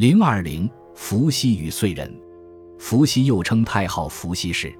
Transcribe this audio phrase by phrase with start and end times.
[0.00, 2.10] 零二零，伏羲与燧人。
[2.78, 4.74] 伏羲又称太昊、伏羲氏。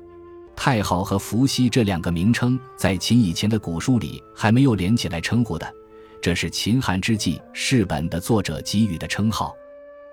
[0.57, 5.71] 太昊和伏羲这两个名称，在秦以前的古书里还没有连起来称呼的，
[6.23, 9.55] 这是秦汉之际世本的作者给予的称号。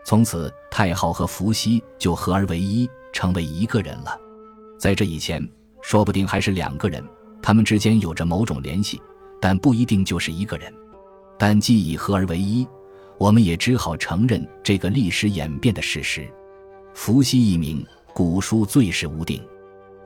[0.03, 4.19] 从此，太昊和伏羲就合而为一，成为一个人了。
[4.77, 5.41] 在这以前，
[5.81, 7.01] 说不定还是两个人，
[7.41, 9.01] 他们之间有着某种联系，
[9.39, 10.69] 但不一定就是一个人。
[11.39, 12.67] 但既已合而为一。
[13.17, 16.27] 我们也只好承认这个历史演变的事实。
[16.93, 19.41] 伏羲一名，古书最是无定，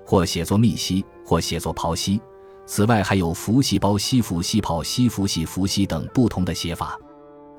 [0.06, 2.20] 或写作密羲，或写作刨羲。
[2.66, 6.98] 此外还有伏羲、包羲、伏羲、刨羲、伏羲、伏羲等不同的写法。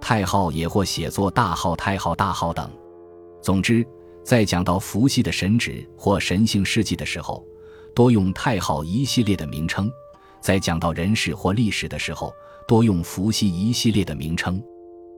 [0.00, 2.70] 太昊也或写作大号、太昊、大号等。
[3.42, 3.86] 总之，
[4.24, 7.44] 在讲到伏羲的神旨或神性事迹的时候，
[7.94, 9.86] 多用太昊一系列的名称；
[10.40, 12.32] 在讲到人事或历史的时候，
[12.66, 14.62] 多用伏羲一系列的名称。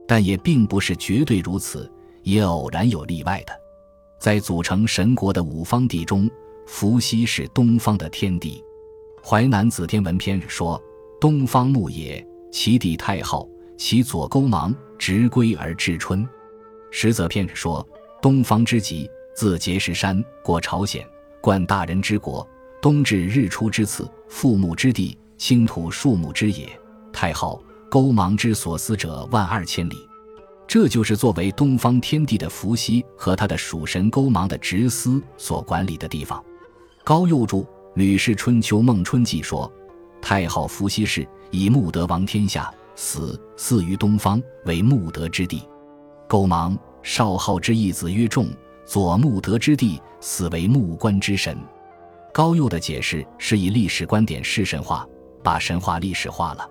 [0.07, 1.91] 但也并不是绝对如此，
[2.23, 3.53] 也偶然有例外的。
[4.19, 6.29] 在组成神国的五方帝中，
[6.65, 8.63] 伏羲是东方的天帝。
[9.27, 10.81] 《淮南子·天文篇》说
[11.19, 13.47] ：“东方木也，其地太昊，
[13.77, 16.21] 其左勾芒，直归而至春。”
[16.91, 17.87] 《实则篇》说
[18.21, 21.05] ：“东方之极，自碣石山过朝鲜，
[21.41, 22.47] 贯大人之国，
[22.81, 26.69] 东至日出之次，覆木之地，倾土树木之野，
[27.11, 27.59] 太昊。”
[27.95, 29.95] 勾芒之所思者万二千里，
[30.67, 36.43] 这就是作为东方天地的伏羲和他的属神勾芒的直司所管理的地方。
[37.05, 37.55] 高佑著
[37.93, 39.71] 《吕氏春秋孟春记》说
[40.21, 45.63] ：“太昊伏羲氏以穆德王天下，死祀于东方，为穆德之地。
[46.27, 48.49] 勾芒少昊之义子曰仲，
[48.85, 51.57] 左穆德之地，死为穆官之神。”
[52.33, 55.07] 高佑的解释是以历史观点释神话，
[55.41, 56.69] 把神话历史化了。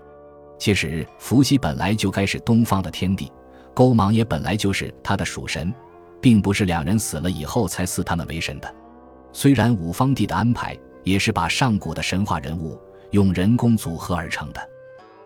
[0.58, 3.30] 其实，伏羲本来就该是东方的天帝，
[3.74, 5.72] 勾芒也本来就是他的属神，
[6.20, 8.74] 并不是两人死了以后才祀他们为神的。
[9.32, 14.60] 虽然五方帝的安排也是把上古的神话人物用人工组合而成的，《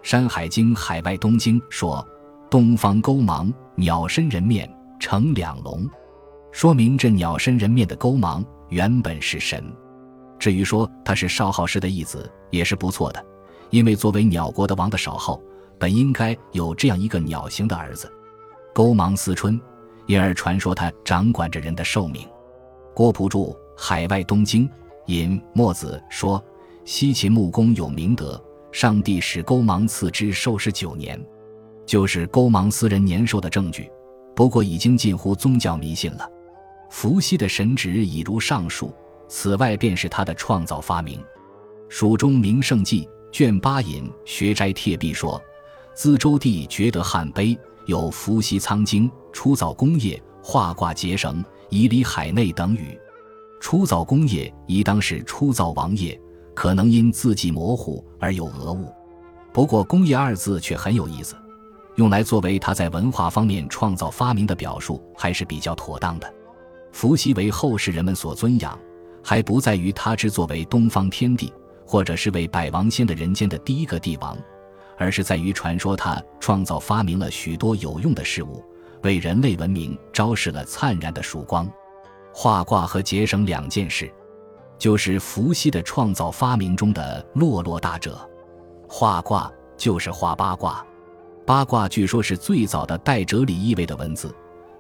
[0.03, 2.07] 山海经·海外东经》说
[2.51, 4.69] ：“东方勾芒，鸟身人面，
[4.99, 5.89] 成两龙。”
[6.51, 9.63] 说明这鸟身人面的勾芒原本是神。
[10.39, 13.25] 至于说他是少昊氏的义子，也是不错的。
[13.71, 15.41] 因为作为鸟国的王的少昊，
[15.79, 18.11] 本应该有这样一个鸟形的儿子，
[18.75, 19.61] 勾芒思春，
[20.07, 22.27] 因而传说他掌管着人的寿命。
[22.95, 24.69] 郭璞注《海外东经》
[25.07, 26.43] 引墨子说
[26.85, 28.43] ：“西秦穆公有明德，
[28.73, 31.23] 上帝使勾芒赐之寿十九年，
[31.87, 33.91] 就是勾芒私人年寿的证据。
[34.35, 36.29] 不过已经近乎宗教迷信了。
[36.91, 38.95] 伏羲的神职已如上述，
[39.29, 41.23] 此外便是他的创造发明。
[41.89, 43.09] 蜀中名胜记。
[43.31, 45.41] 卷八引学斋帖壁说，
[45.95, 47.57] 资周帝觉得汉碑
[47.87, 52.99] 有伏羲苍经初造工业画卦结绳以理海内等语。
[53.61, 56.19] 初造工业宜当是初造王业，
[56.55, 58.93] 可能因字迹模糊而有讹误。
[59.53, 61.37] 不过工业二字却很有意思，
[61.97, 66.33] 用来作为他在文化方面创造发明的表述还是比较妥当的。
[66.93, 68.79] 伏羲为后世人们所尊仰，
[69.23, 71.53] 还不在于他之作为东方天地。
[71.89, 74.37] 或者是为百王先的人间的第一个帝王，
[74.99, 78.63] 而是在于传说他创造发明了许多有用的事物，
[79.03, 81.67] 为人类文明昭示了灿然的曙光。
[82.31, 84.13] 画卦和结绳两件事，
[84.77, 88.21] 就是伏羲的创造发明中的落落大者。
[88.87, 90.87] 画卦就是画八卦，
[91.47, 94.31] 八卦据说是最早的带哲理意味的文字，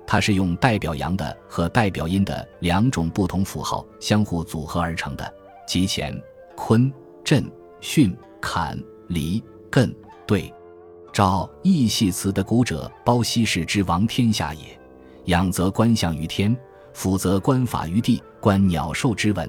[0.06, 5.34] 它是用代表阳的和代表阴的两种不同符号相互组合而成的，
[5.66, 6.14] 即乾。
[6.58, 6.92] 坤、
[7.22, 7.48] 震、
[7.80, 8.76] 巽、坎、
[9.06, 9.94] 离、艮、
[10.26, 10.52] 兑。
[11.12, 14.78] 照易系辞的古者，包羲氏之王天下也。
[15.26, 16.54] 仰则观象于天，
[16.92, 19.48] 俯则观法于地，观鸟兽之文。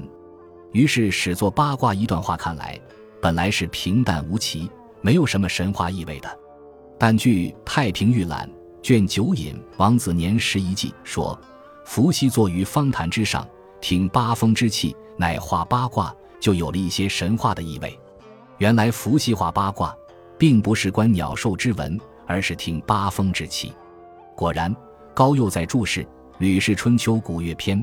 [0.71, 2.79] 于是始作八卦一段话，看来
[3.19, 4.69] 本来是平淡无奇，
[5.01, 6.39] 没有什么神话意味的。
[6.97, 8.47] 但据《太平御览》
[8.83, 11.37] 卷九引王子年时遗记说，
[11.85, 13.45] 伏羲坐于方坛之上，
[13.81, 16.15] 听八风之气，乃画八卦。
[16.39, 17.97] 就有了一些神话的意味。
[18.57, 19.95] 原来伏羲画八卦，
[20.37, 23.73] 并不是观鸟兽之文，而是听八风之气。
[24.35, 24.75] 果然，
[25.13, 26.03] 高佑在注释
[26.37, 27.77] 《吕氏春秋古乐篇》，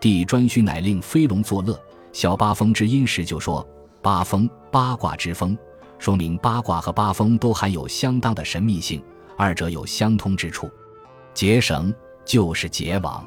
[0.00, 1.78] 帝颛顼乃令飞龙作乐，
[2.12, 3.66] 小八风之音时，就说
[4.00, 5.56] 八风八卦之风，
[5.98, 9.02] 说明八卦和八风都含有相当的神秘性，
[9.36, 10.70] 二者有相通之处。
[11.34, 11.94] 结绳
[12.24, 13.26] 就是结网，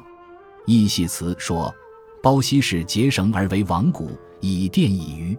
[0.64, 1.74] 易系辞说，
[2.22, 4.10] 包羲是结绳而为网骨。
[4.46, 5.36] 以电以渔，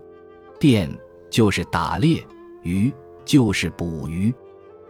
[0.59, 0.89] 电
[1.30, 2.21] 就是打猎，
[2.63, 2.92] 鱼
[3.24, 4.33] 就是捕鱼，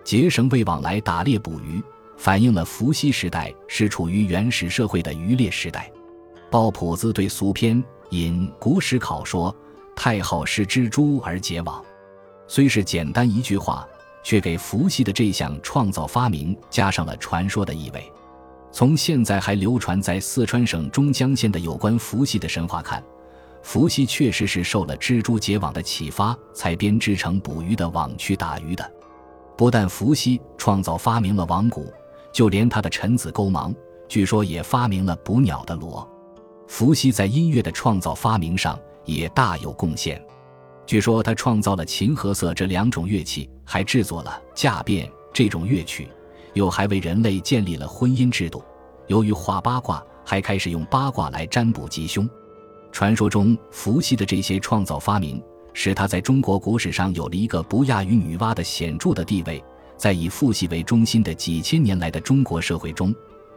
[0.04, 1.82] 结绳为往来打猎捕鱼，
[2.18, 5.92] 反映了伏羲时代是处于原始社会的渔猎时代。
[6.50, 9.56] 鲍朴子对俗篇引古史考说
[9.96, 11.84] ：“太昊失蜘蛛而结网。”
[12.48, 13.88] 虽是简单一句话，
[14.24, 18.12] 却给伏羲的这项创造发明加上了传说的意味。
[18.72, 23.04] 从现在还流传在四川省中江县的有关伏羲的神话看，
[23.68, 28.92] 伏羲确实是受了蜘蛛结网的启发，才编织成捕鱼的网去打鱼的。
[29.58, 31.86] 不但伏羲创造发明了网蛊，
[32.32, 33.76] 就连他的臣子勾芒，
[34.08, 36.10] 据说也发明了捕鸟的锣。
[36.70, 40.26] 伏羲在音乐的创造发明上也大有贡献。
[40.86, 46.08] 据说他创造了琴和瑟这两种乐器，还制作了嫁变这种乐曲，
[46.54, 48.64] 又还为人类建立了婚姻制度。
[49.08, 52.26] 由于画八卦，还开始用八卦来占卜吉凶。
[52.92, 55.42] 传说中，伏羲的这些创造发明，
[55.74, 59.64] 使他在中国古史上有了一个不亚于女娲的显著的地位。
[59.96, 63.14] 在以父系为中心的几千年来的中国社会中，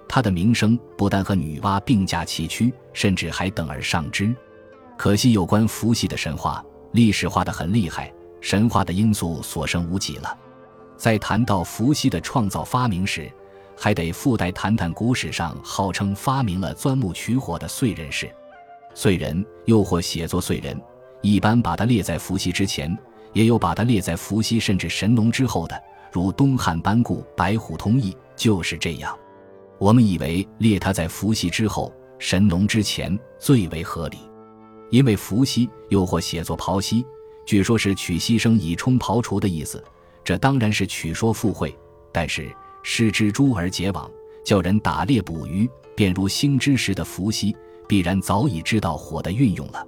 [0.08, 4.34] 他的名声不但和女娲并驾齐驱，甚至还等而上之。
[4.96, 6.64] 可惜，有关伏羲的神话。
[6.92, 10.36] 历史化的很厉害，神话的因素所剩无几了。
[10.96, 13.30] 在谈到伏羲的创造发明时，
[13.76, 18.28] 还得附带谈谈古史上号称发明了钻木取火的燧人氏。
[18.94, 20.80] 燧人又或写作燧人，
[21.22, 22.96] 一般把它列在伏羲之前，
[23.32, 25.82] 也有把它列在伏羲甚至神农之后的，
[26.12, 29.16] 如东汉班固《白虎通义》就是这样。
[29.78, 34.18] 我们以为列他在伏羲之后、神农之前最为合理。
[34.90, 37.06] 因为伏羲又或写作刨羲，
[37.46, 39.82] 据说是取牺牲以充刨除的意思，
[40.24, 41.74] 这当然是曲说附会。
[42.12, 42.50] 但是
[42.82, 44.10] 失蜘蛛而结网，
[44.44, 47.56] 叫人打猎捕鱼，便如星之时的伏羲，
[47.90, 49.84] 必然早已知道火的运用了。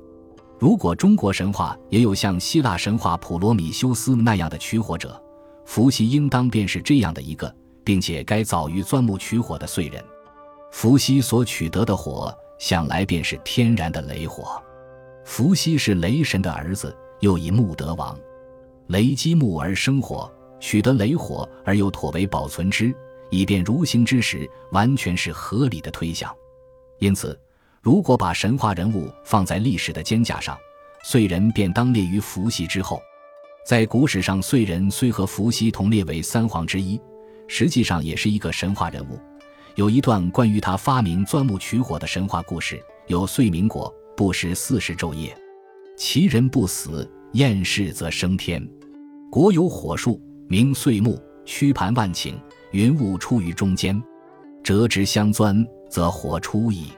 [0.58, 5.22] 如果中国神话也有像希腊神话普罗米修斯那样的取火者，
[5.64, 7.54] 伏羲应当便是这样的一个，
[7.84, 10.04] 并且该早于钻木取火的燧人。
[10.72, 14.60] 伏羲所取得的火，想来便是天然的雷火。
[15.24, 18.18] 伏羲是雷神的儿子，又以木得王，
[18.88, 20.28] 雷击木而生火，
[20.58, 22.92] 取得雷火而又妥为保存之，
[23.30, 26.34] 以便如行之时，完全是合理的推想。
[26.98, 27.38] 因此，
[27.82, 30.56] 如果把神话人物放在历史的肩架上，
[31.04, 33.02] 燧人便当列于伏羲之后。
[33.66, 37.00] 在古史上，燧人虽和伏羲同列为三皇之一，
[37.48, 39.18] 实际上也是一个神话人物。
[39.74, 43.92] 有一段关于他发明钻木取火的神话故事，有燧明国。
[44.14, 45.34] 不食四时昼夜，
[45.96, 48.64] 其人不死，厌世则升天。
[49.30, 52.34] 国有火树，名岁木，曲盘万顷，
[52.72, 54.00] 云雾出于中间，
[54.62, 56.88] 折直相钻，则火出矣。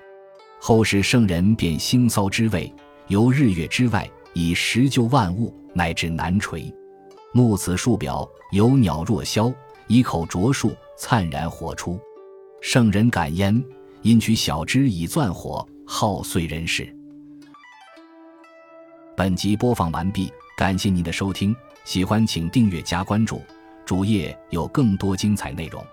[0.66, 2.72] 后世圣人辨星骚之位，
[3.08, 6.74] 由日月之外，以石就万物，乃至南垂。
[7.34, 9.54] 木此树表，有鸟若枭，
[9.88, 12.00] 以口啄树，灿然火出。
[12.62, 13.62] 圣人感焉，
[14.00, 16.90] 因取小枝以钻火，号燧人氏。
[19.14, 23.42] 本集播放完毕，感谢您的收听，喜欢请订阅加关注，
[23.84, 25.84] 主页有更多精彩内容。